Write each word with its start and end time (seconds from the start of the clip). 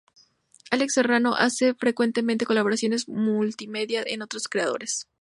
Àlex 0.71 0.95
Serrano 0.95 1.35
hace 1.35 1.75
frecuentemente 1.75 2.47
colaboraciones 2.47 3.07
multimedia 3.07 4.03
con 4.03 4.23
otros 4.23 4.47
creadores. 4.47 5.05